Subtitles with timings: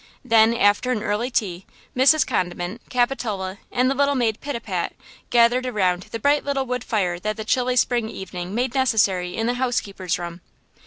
[0.25, 2.25] Then, after an early tea, Mrs.
[2.25, 4.93] Condiment, Capitola and the little maid Pitapat
[5.29, 9.45] gathered around the bright little wood fire that the chilly spring evening made necessary in
[9.45, 10.41] the housekeeper's room.